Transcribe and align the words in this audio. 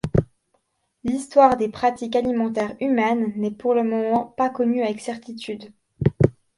L'histoire 1.03 1.57
des 1.57 1.69
pratiques 1.69 2.15
alimentaires 2.15 2.75
humaines 2.81 3.33
n'est 3.35 3.51
pour 3.51 3.75
le 3.75 3.83
moment 3.83 4.25
pas 4.25 4.49
connue 4.49 4.81
avec 4.81 4.99
certitude. 4.99 5.71